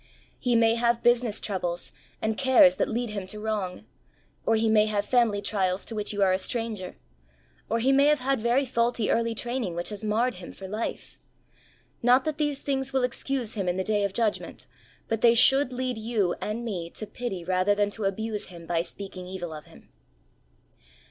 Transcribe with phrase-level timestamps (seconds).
[0.39, 1.91] He may have business troubles
[2.23, 3.85] and cares that lead him to wrong,
[4.47, 6.95] or he may have family trials to which you are a stranger,
[7.69, 11.19] or he may have had very faulty early training which has marred him for life.
[12.01, 14.65] Not that these things will excuse him in the Day of Judgment,
[15.07, 18.81] but they should lead you and me to pity rather than to abuse him by
[18.81, 19.89] speaking evil of him.